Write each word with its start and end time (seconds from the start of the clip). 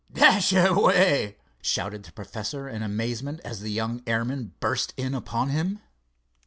"Dashaway!" 0.11 1.35
shouted 1.61 2.01
the 2.01 2.11
professor 2.11 2.67
in 2.67 2.81
amazement, 2.81 3.39
as 3.41 3.59
the 3.59 3.69
young 3.71 4.01
airman 4.07 4.53
burst 4.59 4.95
in 4.97 5.13
upon 5.13 5.49
him. 5.49 5.79